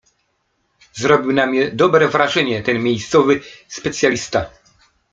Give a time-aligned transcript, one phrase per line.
[0.93, 4.49] "Zrobił na mnie dobre wrażenie ten miejscowy specjalista."